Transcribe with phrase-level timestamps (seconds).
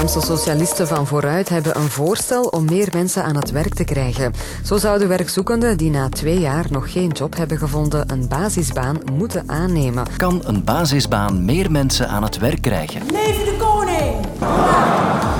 [0.00, 4.32] Vlaamse socialisten van Vooruit hebben een voorstel om meer mensen aan het werk te krijgen.
[4.64, 9.48] Zo zouden werkzoekenden die na twee jaar nog geen job hebben gevonden een basisbaan moeten
[9.48, 10.06] aannemen.
[10.16, 13.02] Kan een basisbaan meer mensen aan het werk krijgen?
[13.10, 15.39] Leven de koning!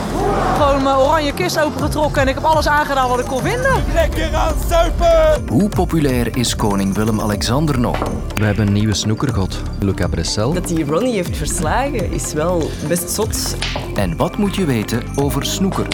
[0.71, 3.85] Gewoon mijn oranje kist opengetrokken en ik heb alles aangedaan wat ik kon vinden.
[3.95, 5.49] Lekker aan zuipen!
[5.49, 7.99] Hoe populair is koning Willem-Alexander nog?
[8.35, 10.53] We hebben een nieuwe snoekergod, Luca Bressel.
[10.53, 13.57] Dat hij Ronnie heeft verslagen is wel best zot.
[13.95, 15.87] En wat moet je weten over snoeker?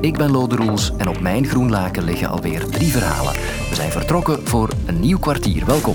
[0.00, 3.32] Ik ben Lode Roels en op mijn groen laken liggen alweer drie verhalen.
[3.68, 5.64] We zijn vertrokken voor een nieuw kwartier.
[5.66, 5.94] Welkom.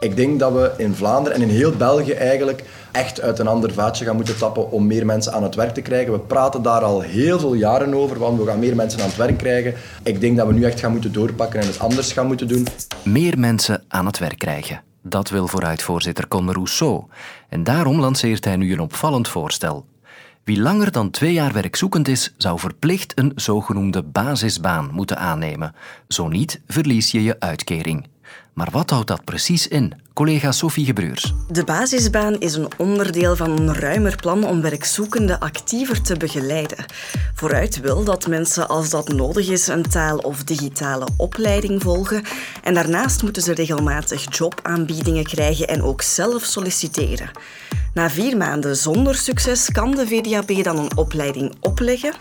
[0.00, 3.72] Ik denk dat we in Vlaanderen en in heel België eigenlijk echt uit een ander
[3.72, 6.12] vaatje gaan moeten tappen om meer mensen aan het werk te krijgen.
[6.12, 9.16] We praten daar al heel veel jaren over, want we gaan meer mensen aan het
[9.16, 9.74] werk krijgen.
[10.02, 12.66] Ik denk dat we nu echt gaan moeten doorpakken en het anders gaan moeten doen.
[13.04, 14.82] Meer mensen aan het werk krijgen.
[15.02, 17.04] Dat wil vooruitvoorzitter Conor Rousseau.
[17.48, 19.86] En daarom lanceert hij nu een opvallend voorstel.
[20.44, 25.74] Wie langer dan twee jaar werkzoekend is, zou verplicht een zogenoemde basisbaan moeten aannemen.
[26.08, 28.06] Zo niet, verlies je je uitkering.
[28.52, 29.94] Maar wat houdt dat precies in?
[30.20, 31.34] Collega Sophie Gebruurs.
[31.48, 36.84] De basisbaan is een onderdeel van een ruimer plan om werkzoekenden actiever te begeleiden.
[37.34, 42.22] Vooruit wil dat mensen, als dat nodig is, een taal- of digitale opleiding volgen.
[42.62, 47.30] En daarnaast moeten ze regelmatig jobaanbiedingen krijgen en ook zelf solliciteren.
[47.94, 52.12] Na vier maanden zonder succes kan de VDAB dan een opleiding opleggen.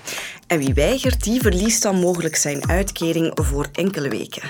[0.47, 4.41] En wie weigert, die verliest dan mogelijk zijn uitkering voor enkele weken.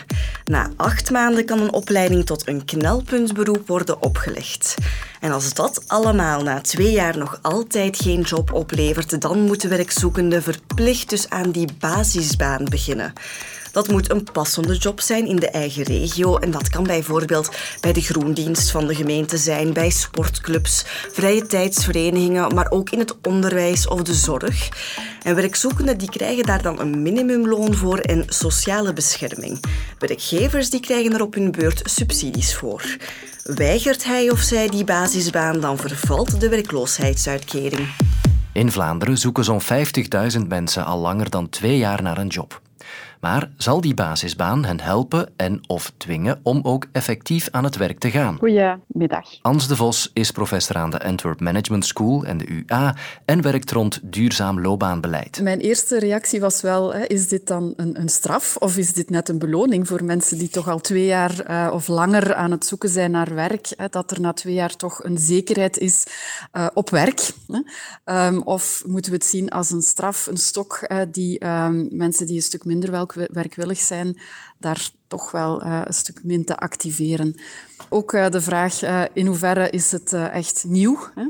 [0.45, 4.75] Na acht maanden kan een opleiding tot een knelpuntberoep worden opgelegd.
[5.19, 10.43] En als dat allemaal na twee jaar nog altijd geen job oplevert, dan moeten werkzoekenden
[10.43, 13.13] verplicht dus aan die basisbaan beginnen.
[13.79, 17.49] Dat moet een passende job zijn in de eigen regio en dat kan bijvoorbeeld
[17.79, 23.15] bij de groendienst van de gemeente zijn, bij sportclubs, vrije tijdsverenigingen, maar ook in het
[23.27, 24.69] onderwijs of de zorg.
[25.23, 29.63] En werkzoekenden die krijgen daar dan een minimumloon voor en sociale bescherming.
[29.99, 32.97] Werkgevers die krijgen er op hun beurt subsidies voor.
[33.43, 37.87] Weigert hij of zij die basisbaan, dan vervalt de werkloosheidsuitkering.
[38.53, 39.61] In Vlaanderen zoeken zo'n
[40.41, 42.61] 50.000 mensen al langer dan twee jaar naar een job.
[43.19, 47.99] Maar zal die basisbaan hen helpen en of dwingen om ook effectief aan het werk
[47.99, 48.37] te gaan?
[48.37, 49.41] Goedemiddag.
[49.41, 53.71] Ans de Vos is professor aan de Antwerp Management School en de UA en werkt
[53.71, 55.41] rond duurzaam loopbaanbeleid.
[55.41, 59.09] Mijn eerste reactie was wel, hè, is dit dan een, een, straf of is dit
[59.09, 62.65] net een beloning voor mensen die toch al twee jaar uh, of langer aan het
[62.65, 63.73] zoeken zijn naar werk?
[63.75, 66.05] Hè, dat er na twee jaar toch een zekerheid is
[66.53, 67.31] uh, op werk?
[67.47, 68.27] Hè?
[68.27, 72.35] Um, of moeten we het zien als een straf, een stok die um, mensen die
[72.35, 74.19] een stuk minder wel werkwillig zijn,
[74.57, 77.35] daar toch wel uh, een stuk min te activeren.
[77.89, 80.99] Ook uh, de vraag uh, in hoeverre is het echt nieuw?
[81.15, 81.27] Hè?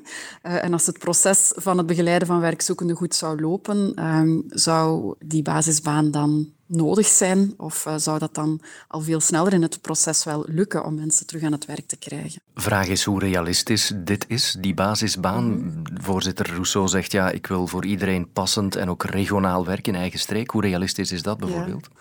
[0.57, 5.41] en als het proces van het begeleiden van werkzoekenden goed zou lopen, ehm, zou die
[5.41, 7.53] basisbaan dan nodig zijn?
[7.57, 11.43] Of zou dat dan al veel sneller in het proces wel lukken om mensen terug
[11.43, 12.41] aan het werk te krijgen?
[12.55, 15.45] Vraag is hoe realistisch dit is, die basisbaan.
[15.45, 15.83] Mm-hmm.
[16.01, 20.19] Voorzitter Rousseau zegt ja, ik wil voor iedereen passend en ook regionaal werk in eigen
[20.19, 20.51] streek.
[20.51, 21.87] Hoe realistisch is dat bijvoorbeeld?
[21.93, 21.99] Ja.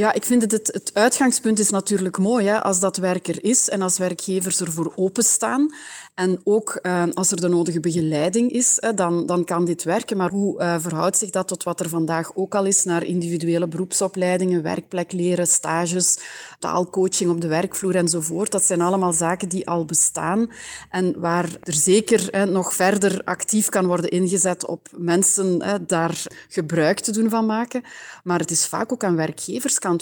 [0.00, 3.68] Ja, ik vind het, het, het uitgangspunt is natuurlijk mooi hè, als dat werker is
[3.68, 5.74] en als werkgevers ervoor openstaan.
[6.14, 10.16] En ook uh, als er de nodige begeleiding is, hè, dan, dan kan dit werken.
[10.16, 13.68] Maar hoe uh, verhoudt zich dat tot wat er vandaag ook al is naar individuele
[13.68, 16.18] beroepsopleidingen, werkplekleren, stages,
[16.58, 18.50] taalcoaching op de werkvloer enzovoort?
[18.50, 20.50] Dat zijn allemaal zaken die al bestaan
[20.90, 26.22] en waar er zeker hè, nog verder actief kan worden ingezet op mensen hè, daar
[26.48, 27.82] gebruik te doen van maken.
[28.24, 29.16] Maar het is vaak ook aan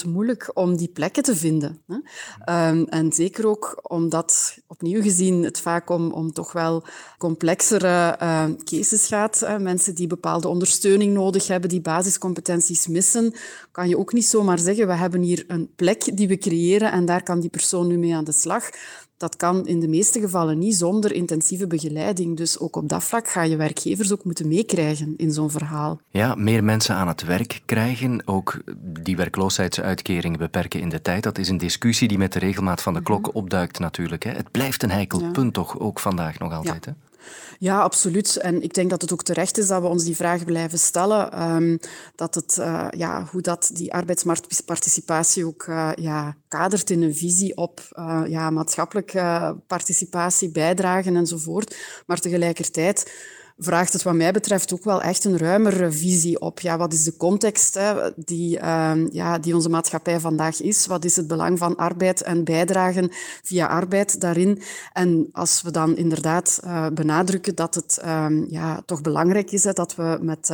[0.07, 1.83] moeilijk om die plekken te vinden.
[1.87, 1.95] Hè.
[2.69, 6.85] Um, en zeker ook omdat, opnieuw gezien, het vaak om om, toch wel
[7.19, 9.41] complexere uh, cases gaat.
[9.41, 9.59] Hè.
[9.59, 13.35] Mensen die bepaalde ondersteuning nodig hebben, die basiscompetenties missen,
[13.73, 17.05] kan je ook niet zomaar zeggen, we hebben hier een plek die we creëren en
[17.05, 18.71] daar kan die persoon nu mee aan de slag.
[19.19, 22.37] Dat kan in de meeste gevallen niet zonder intensieve begeleiding.
[22.37, 26.01] Dus ook op dat vlak ga je werkgevers ook moeten meekrijgen in zo'n verhaal.
[26.11, 28.61] Ja, meer mensen aan het werk krijgen, ook
[29.03, 31.23] die werkloosheidsuitkering beperken in de tijd.
[31.23, 34.23] Dat is een discussie die met de regelmaat van de klok opduikt natuurlijk.
[34.25, 34.31] Hè.
[34.31, 35.31] Het blijft een heikel ja.
[35.31, 36.85] punt toch, ook vandaag nog altijd.
[36.85, 36.91] Ja.
[36.91, 37.08] Hè?
[37.59, 38.37] Ja, absoluut.
[38.37, 41.51] En ik denk dat het ook terecht is dat we ons die vraag blijven stellen.
[41.53, 41.79] Um,
[42.15, 47.57] dat het, uh, ja, hoe dat die arbeidsmarktparticipatie ook uh, ja, kadert in een visie
[47.57, 51.77] op uh, ja, maatschappelijke participatie, bijdragen enzovoort.
[52.07, 53.13] Maar tegelijkertijd
[53.59, 56.61] vraagt het wat mij betreft ook wel echt een ruimere visie op.
[56.61, 60.87] Ja, wat is de context hè, die, uh, ja, die onze maatschappij vandaag is?
[60.87, 63.11] Wat is het belang van arbeid en bijdragen
[63.43, 64.63] via arbeid daarin?
[64.93, 69.73] En als we dan inderdaad uh, benadrukken dat het uh, ja, toch belangrijk is hè,
[69.73, 70.53] dat we met 80%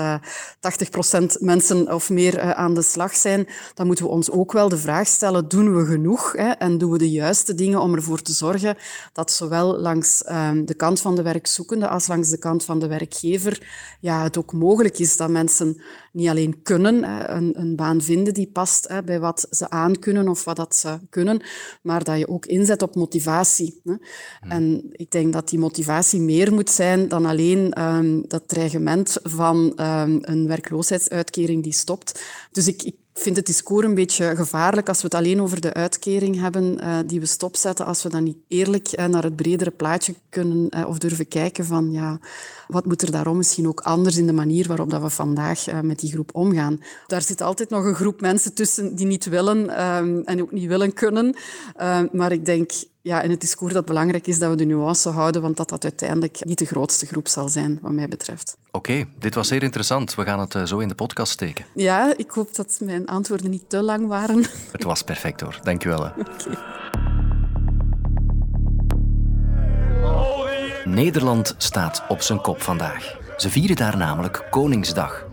[1.10, 4.68] eh, mensen of meer uh, aan de slag zijn, dan moeten we ons ook wel
[4.68, 8.22] de vraag stellen, doen we genoeg hè, en doen we de juiste dingen om ervoor
[8.22, 8.76] te zorgen
[9.12, 12.86] dat zowel langs ehm, de kant van de werkzoekende als langs de kant van de
[12.98, 13.62] werkgever
[14.04, 15.82] ja, het ook mogelijk is dat mensen
[16.12, 17.02] niet alleen kunnen
[17.36, 20.98] een, een baan vinden die past hè, bij wat ze aankunnen of wat dat ze
[21.10, 21.42] kunnen,
[21.82, 23.80] maar dat je ook inzet op motivatie.
[23.84, 23.92] Hè.
[24.40, 24.50] Hmm.
[24.50, 29.56] En ik denk dat die motivatie meer moet zijn dan alleen um, dat dreigement van
[29.80, 32.24] um, een werkloosheidsuitkering die stopt.
[32.52, 35.60] Dus ik, ik ik vind het discours een beetje gevaarlijk als we het alleen over
[35.60, 39.36] de uitkering hebben uh, die we stopzetten, als we dan niet eerlijk uh, naar het
[39.36, 42.18] bredere plaatje kunnen uh, of durven kijken van ja,
[42.68, 45.98] wat moet er daarom misschien ook anders in de manier waarop dat we vandaag met
[45.98, 46.80] die groep omgaan.
[47.06, 50.68] Daar zit altijd nog een groep mensen tussen die niet willen ehm, en ook niet
[50.68, 51.36] willen kunnen.
[51.76, 52.70] Ehm, maar ik denk
[53.04, 55.68] ja, in het discours dat het belangrijk is dat we de nuance houden, want dat
[55.68, 58.56] dat uiteindelijk niet de grootste groep zal zijn, wat mij betreft.
[58.70, 60.14] Oké, dit was zeer interessant.
[60.14, 61.64] We gaan het zo in de podcast steken.
[61.74, 64.44] Ja, ik hoop dat mijn antwoorden niet te lang waren.
[64.72, 66.00] Het was perfect hoor, dankjewel.
[66.00, 66.56] Okay.
[70.84, 73.16] Nederland staat op zijn kop vandaag.
[73.36, 75.26] Ze vieren daar namelijk Koningsdag.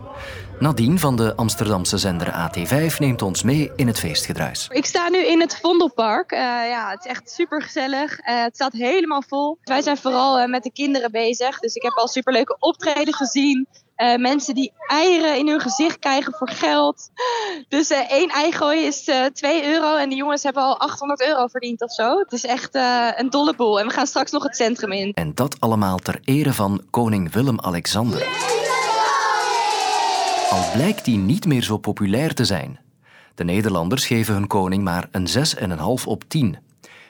[0.62, 4.68] Nadine van de Amsterdamse zender AT5 neemt ons mee in het feestgedruis.
[4.70, 6.32] Ik sta nu in het Vondelpark.
[6.32, 6.38] Uh,
[6.68, 8.18] ja, het is echt super gezellig.
[8.18, 9.58] Uh, het staat helemaal vol.
[9.62, 11.58] Wij zijn vooral uh, met de kinderen bezig.
[11.58, 13.66] Dus ik heb al superleuke optreden gezien.
[14.16, 17.10] Mensen die eieren in hun gezicht krijgen voor geld.
[17.68, 19.96] Dus één ei gooien is uh, 2 euro.
[19.96, 22.18] En die jongens hebben al 800 euro verdiend of zo.
[22.18, 22.74] Het is echt
[23.16, 23.80] een dolle boel.
[23.80, 25.12] En we gaan straks nog het centrum in.
[25.12, 28.60] En dat allemaal ter ere van koning Willem-Alexander.
[30.52, 32.80] Al blijkt hij niet meer zo populair te zijn.
[33.34, 35.28] De Nederlanders geven hun koning maar een
[36.00, 36.58] 6,5 op 10.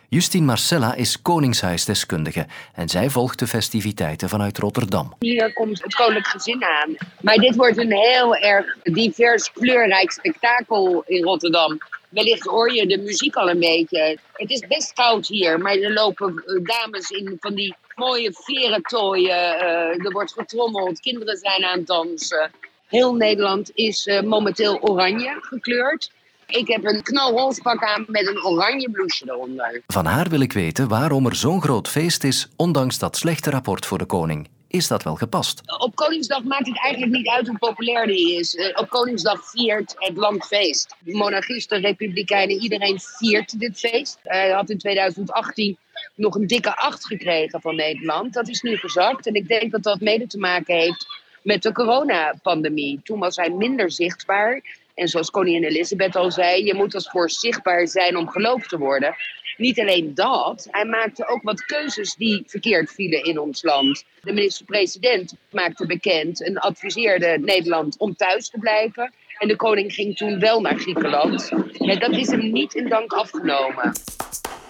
[0.09, 5.15] Justine Marcella is koningshuisdeskundige en zij volgt de festiviteiten vanuit Rotterdam.
[5.19, 6.97] Hier komt het koninklijk gezin aan.
[7.21, 11.79] Maar dit wordt een heel erg divers, kleurrijk spektakel in Rotterdam.
[12.09, 14.19] Wellicht hoor je de muziek al een beetje.
[14.33, 18.83] Het is best koud hier, maar er lopen eh, dames in van die mooie veren
[18.83, 19.57] tooien.
[19.57, 22.51] Uh, er wordt getrommeld, kinderen zijn aan het dansen.
[22.93, 26.11] Heel Nederland is uh, momenteel oranje gekleurd.
[26.47, 29.83] Ik heb een knalroze pak aan met een oranje blouseje eronder.
[29.87, 33.87] Van haar wil ik weten waarom er zo'n groot feest is, ondanks dat slechte rapport
[33.87, 34.49] voor de koning.
[34.69, 35.61] Is dat wel gepast?
[35.79, 38.55] Op Koningsdag maakt het eigenlijk niet uit hoe populair die is.
[38.55, 40.97] Uh, op Koningsdag viert het land feest.
[41.05, 44.19] Monarchisten, republikeinen, iedereen viert dit feest.
[44.23, 45.79] Hij had in 2018
[46.15, 48.33] nog een dikke acht gekregen van Nederland.
[48.33, 49.27] Dat is nu gezakt.
[49.27, 53.01] En ik denk dat dat mede te maken heeft met de coronapandemie.
[53.05, 54.63] Toen was hij minder zichtbaar.
[54.95, 58.79] En zoals koningin Elisabeth al zei, je moet als vorst zichtbaar zijn om geloofd te
[58.79, 59.15] worden.
[59.57, 64.05] Niet alleen dat, hij maakte ook wat keuzes die verkeerd vielen in ons land.
[64.21, 69.13] De minister-president maakte bekend en adviseerde Nederland om thuis te blijven.
[69.39, 71.49] En de koning ging toen wel naar Griekenland.
[71.79, 73.93] En dat is hem niet in dank afgenomen.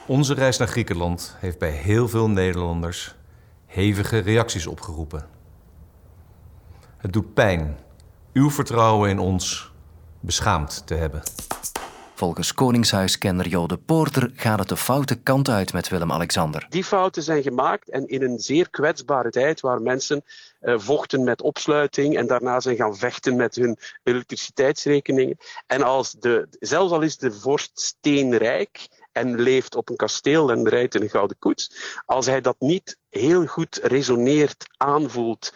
[0.07, 3.15] Onze reis naar Griekenland heeft bij heel veel Nederlanders
[3.67, 5.42] hevige reacties opgeroepen.
[7.03, 7.79] Het doet pijn
[8.33, 9.73] uw vertrouwen in ons
[10.21, 11.23] beschaamd te hebben.
[12.15, 16.67] Volgens Koningshuiskenner Jode Poorter gaat het de foute kant uit met Willem-Alexander.
[16.69, 20.23] Die fouten zijn gemaakt en in een zeer kwetsbare tijd waar mensen
[20.61, 25.37] uh, vochten met opsluiting en daarna zijn gaan vechten met hun elektriciteitsrekeningen.
[25.67, 30.69] En als de, zelfs al is de vorst steenrijk en leeft op een kasteel en
[30.69, 35.53] rijdt in een gouden koets, als hij dat niet heel goed resoneert, aanvoelt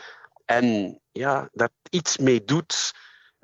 [0.46, 2.94] en ja, daar iets mee doet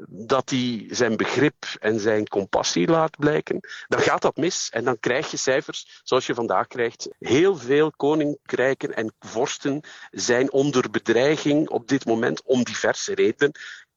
[0.09, 4.71] dat hij zijn begrip en zijn compassie laat blijken, dan gaat dat mis.
[4.71, 7.09] En dan krijg je cijfers zoals je vandaag krijgt.
[7.19, 9.81] Heel veel koninkrijken en vorsten
[10.11, 13.53] zijn onder bedreiging op dit moment om diverse redenen.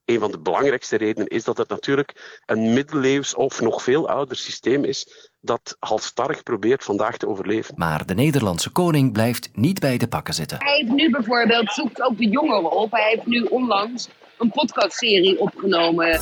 [0.06, 4.38] Een van de belangrijkste redenen is dat het natuurlijk een middeleeuws of nog veel ouder
[4.38, 7.74] systeem is dat halstarrig probeert vandaag te overleven.
[7.78, 10.58] Maar de Nederlandse koning blijft niet bij de pakken zitten.
[10.64, 12.92] Hij heeft nu bijvoorbeeld, zoekt ook de jongeren op.
[12.92, 16.20] Hij heeft nu onlangs een podcastserie opgenomen.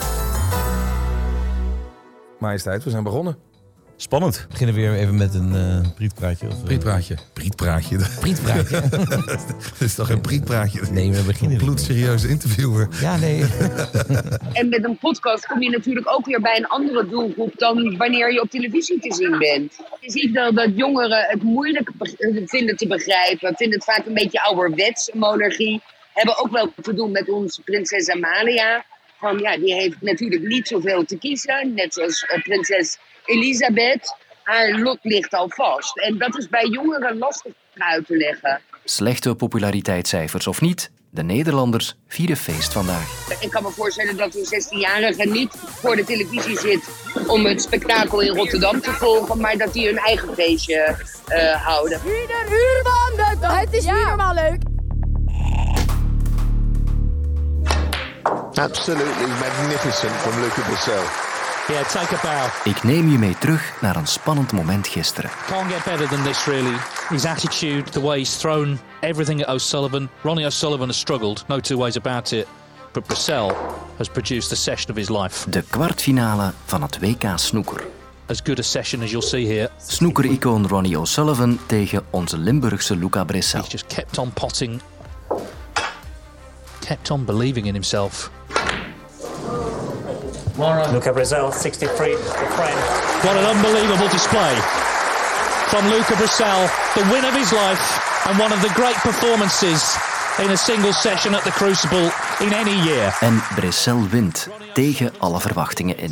[2.39, 3.52] Majesteit, we zijn begonnen.
[3.97, 4.41] Spannend.
[4.41, 6.47] We beginnen weer even met een uh, prietpraatje.
[6.47, 6.63] Of, uh...
[6.63, 7.17] Prietpraatje.
[7.33, 7.97] Prietpraatje.
[8.19, 8.81] Prietpraatje.
[9.69, 10.81] dat is toch een prietpraatje?
[10.91, 11.57] Nee, we beginnen.
[11.57, 12.87] Een bloedserieuze interviewer.
[13.01, 13.43] Ja, nee.
[14.59, 18.33] en met een podcast kom je natuurlijk ook weer bij een andere doelgroep dan wanneer
[18.33, 19.79] je op televisie te zien bent.
[19.99, 21.91] Je ziet wel dat jongeren het moeilijk
[22.45, 23.55] vinden te begrijpen.
[23.55, 25.81] Vinden het vaak een beetje ouderwets, monarchie.
[26.13, 28.85] hebben ook wel te doen met onze prinses Amalia.
[29.17, 34.15] Van, ja, die heeft natuurlijk niet zoveel te kiezen, net zoals uh, prinses Elisabeth.
[34.43, 35.99] Haar lot ligt al vast.
[35.99, 38.61] En dat is bij jongeren lastig uit te leggen.
[38.83, 43.37] Slechte populariteitscijfers of niet, de Nederlanders vieren feest vandaag.
[43.41, 46.89] Ik kan me voorstellen dat een 16-jarige niet voor de televisie zit
[47.27, 50.95] om het spektakel in Rotterdam te volgen, maar dat die hun eigen feestje
[51.29, 51.99] uh, houden.
[52.05, 53.59] Ieder de dag.
[53.59, 53.95] Het is ja.
[53.95, 54.61] niet normaal leuk.
[58.53, 61.32] Absolutely magnificent from Luca Brissell.
[61.69, 62.73] Yeah, take a bow.
[62.73, 65.29] Ik neem je mee terug naar een spannend moment gisteren.
[65.47, 66.77] Can't get better than this, really.
[67.09, 70.09] His attitude, the way he's thrown everything at O'Sullivan.
[70.21, 72.47] Ronnie O'Sullivan has struggled, no two ways about it.
[72.91, 73.55] But Brissell
[73.97, 75.49] has produced the session of his life.
[75.49, 77.83] De kwartfinale van het WK Snoeker.
[78.25, 79.69] As good a session as you'll see here.
[79.87, 83.59] Snoeker-icoon Ronnie O'Sullivan tegen onze Limburgse Luca Brissell.
[83.61, 84.81] He's just kept on potting.
[86.79, 88.31] Kept on believing in himself.
[90.57, 92.77] Luca Brazil, 63 for French.
[93.23, 94.53] What an unbelievable display
[95.71, 99.97] from Luca Brissell, the win of his life and one of the great performances
[100.39, 103.17] in a single session at the Crucible in any year.
[103.21, 106.11] En Brissell wint tegen alle verwachtingen in.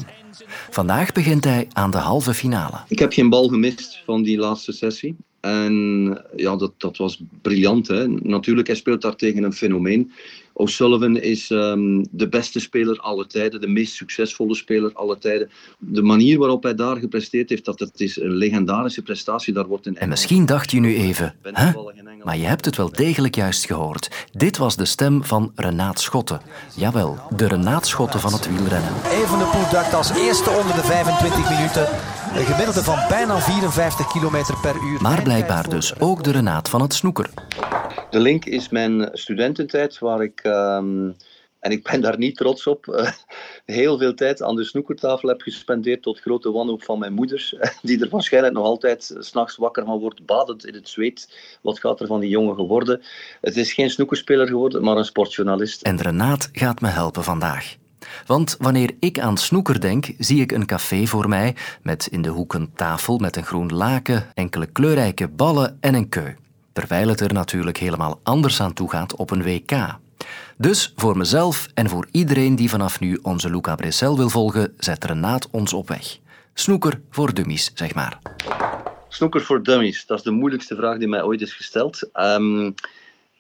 [0.69, 2.77] Vandaag begint hij aan de halve finale.
[2.87, 5.15] Ik heb geen bal gemist van die laatste sessie.
[5.39, 7.87] En ja, dat, dat was briljant.
[7.87, 8.07] Hè?
[8.07, 10.11] Natuurlijk, hij speelt daar tegen een fenomeen.
[10.61, 15.49] O'Sullivan is um, de beste speler aller tijden, de meest succesvolle speler aller tijden.
[15.77, 19.53] De manier waarop hij daar gepresteerd heeft, dat het is een legendarische prestatie.
[19.53, 21.71] Daar wordt in en misschien dacht je nu even, hè?
[22.23, 24.27] maar je hebt het wel degelijk juist gehoord.
[24.31, 26.41] Dit was de stem van Renaat Schotten.
[26.75, 28.93] Jawel, de Renaat Schotten van het wielrennen.
[29.11, 31.87] Even de Poel dacht als eerste onder de 25 minuten.
[32.35, 35.01] Een gemiddelde van bijna 54 km per uur.
[35.01, 37.29] Maar blijkbaar dus ook de Renaat van het snoeker.
[38.09, 41.15] De link is mijn studententijd, waar ik, um,
[41.59, 43.09] en ik ben daar niet trots op, uh,
[43.65, 47.49] heel veel tijd aan de snoekertafel heb gespendeerd tot grote wanhoop van mijn moeder,
[47.81, 51.37] die er waarschijnlijk nog altijd s'nachts wakker van wordt, badend in het zweet.
[51.61, 53.01] Wat gaat er van die jongen geworden?
[53.41, 55.81] Het is geen snoekerspeler geworden, maar een sportjournalist.
[55.81, 57.79] En Renaat gaat me helpen vandaag.
[58.25, 62.29] Want wanneer ik aan snoeker denk, zie ik een café voor mij met in de
[62.29, 66.33] hoek een tafel met een groen laken, enkele kleurrijke ballen en een keu.
[66.73, 69.99] Terwijl het er natuurlijk helemaal anders aan toe gaat op een WK.
[70.57, 75.03] Dus voor mezelf en voor iedereen die vanaf nu onze Luca Bressel wil volgen, zet
[75.05, 76.17] Renaat ons op weg.
[76.53, 78.19] Snoeker voor dummies, zeg maar.
[79.09, 82.09] Snoeker voor dummies, dat is de moeilijkste vraag die mij ooit is gesteld.
[82.13, 82.71] Um, ehm,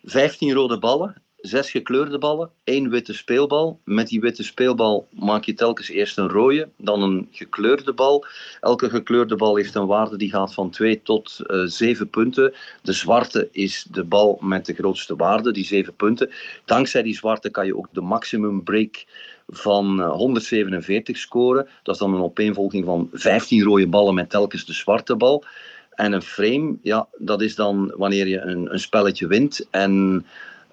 [0.03, 3.79] 15 rode ballen, zes gekleurde ballen, één witte speelbal.
[3.83, 8.25] Met die witte speelbal maak je telkens eerst een rode, dan een gekleurde bal.
[8.59, 12.53] Elke gekleurde bal heeft een waarde die gaat van 2 tot uh, eh, 7 punten.
[12.81, 16.29] De zwarte is de bal met de grootste waarde, die 7 punten.
[16.65, 19.05] Dankzij die zwarte kan je ook de maximum break
[19.47, 21.67] van 147 eh, scoren.
[21.83, 25.43] Dat is dan een opeenvolging van 15 rode ballen met telkens de zwarte bal.
[25.91, 30.25] En een frame, ja, dat is dan wanneer je een, een spelletje wint en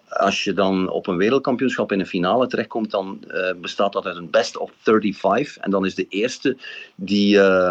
[0.09, 4.17] als je dan op een wereldkampioenschap in een finale terechtkomt, dan uh, bestaat dat uit
[4.17, 5.57] een best of 35.
[5.57, 6.57] En dan is de eerste
[6.95, 7.71] die uh,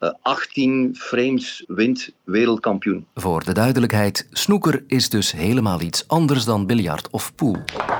[0.00, 3.06] uh, 18 frames wint wereldkampioen.
[3.14, 7.56] Voor de duidelijkheid, snoeker is dus helemaal iets anders dan biljart of pool.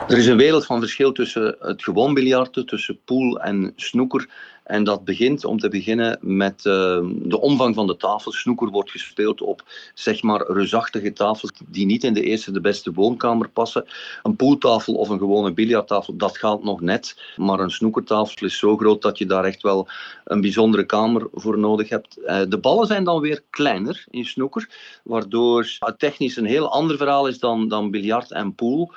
[0.09, 4.29] Er is een wereld van verschil tussen het gewoon biljarten, tussen pool en snoeker.
[4.71, 8.33] En dat begint om te beginnen met uh, de omvang van de tafel.
[8.33, 9.63] Snoeker wordt gespeeld op
[9.95, 13.85] zeg maar reusachtige tafels die niet in de eerste de beste woonkamer passen.
[14.23, 17.17] Een pooltafel of een gewone biljarttafel, dat gaat nog net.
[17.37, 19.89] Maar een snoekertafel is zo groot dat je daar echt wel
[20.25, 22.19] een bijzondere kamer voor nodig hebt.
[22.19, 24.69] Uh, de ballen zijn dan weer kleiner in snoeker,
[25.05, 28.93] waardoor het technisch een heel ander verhaal is dan, dan biljart en pool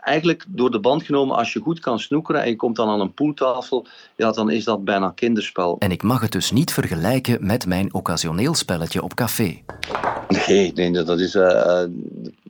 [0.00, 3.00] eigenlijk door de band genomen, als je goed kan snoekeren en je komt dan aan
[3.00, 5.76] een poeltafel, ja, dan is dat bijna kinderspel.
[5.78, 9.62] En ik mag het dus niet vergelijken met mijn occasioneel spelletje op café.
[10.28, 11.34] Nee, nee dat is...
[11.34, 11.82] Uh,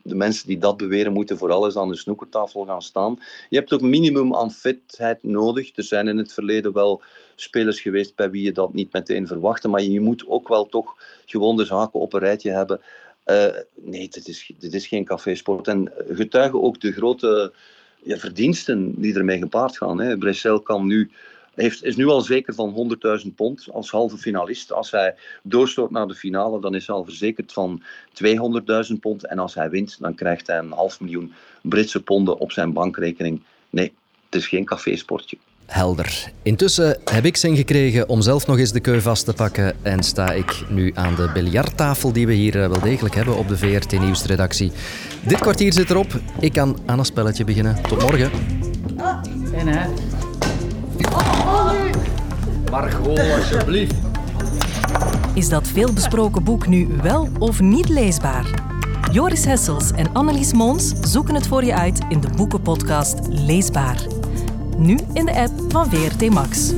[0.03, 3.19] de mensen die dat beweren moeten vooral eens aan de snoekertafel gaan staan.
[3.49, 5.77] Je hebt ook minimum aan fitheid nodig.
[5.77, 7.03] Er zijn in het verleden wel
[7.35, 10.97] spelers geweest bij wie je dat niet meteen verwachtte, maar je moet ook wel toch
[11.27, 12.81] gewoon de zaken op een rijtje hebben
[13.27, 15.69] uh, nee, dit is, dit is geen cafésport.
[15.69, 17.53] En getuigen ook de grote
[18.03, 20.01] ja, verdiensten die ermee gepaard gaan.
[20.01, 20.61] Hè.
[20.63, 21.11] Kan nu,
[21.55, 24.73] heeft, is nu al zeker van 100.000 pond als halve finalist.
[24.73, 27.83] Als hij doorstoot naar de finale, dan is hij al verzekerd van
[28.91, 29.27] 200.000 pond.
[29.27, 33.43] En als hij wint, dan krijgt hij een half miljoen Britse ponden op zijn bankrekening.
[33.71, 33.93] Nee,
[34.25, 35.37] het is geen cafésportje.
[35.71, 36.33] Helder.
[36.43, 40.03] Intussen heb ik zin gekregen om zelf nog eens de keu vast te pakken en
[40.03, 43.57] sta ik nu aan de biljarttafel die we hier eh, wel degelijk hebben op de
[43.57, 44.73] VRT Nieuwsredactie.
[45.23, 46.21] Dit kwartier zit erop.
[46.41, 47.83] Ik kan aan een spelletje beginnen.
[47.83, 48.31] Tot morgen.
[49.53, 49.89] En hè?
[52.71, 53.95] Margot, alsjeblieft.
[55.35, 58.69] Is dat veelbesproken boek nu wel of niet leesbaar?
[59.13, 64.20] Joris Hessels en Annelies Moons zoeken het voor je uit in de boekenpodcast Leesbaar.
[64.81, 66.73] Nu in de app van VRT Max.